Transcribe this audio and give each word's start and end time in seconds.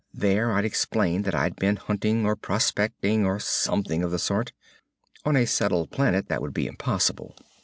There 0.15 0.51
I'd 0.51 0.65
explain 0.65 1.21
that 1.21 1.35
I'd 1.35 1.55
been 1.57 1.75
hunting 1.75 2.25
or 2.25 2.35
prospecting 2.35 3.23
or 3.23 3.37
something 3.39 4.01
of 4.01 4.09
the 4.09 4.17
sort. 4.17 4.51
On 5.25 5.35
a 5.35 5.45
settled 5.45 5.91
planet 5.91 6.27
that 6.27 6.41
would 6.41 6.55
be 6.55 6.65
impossible. 6.65 7.35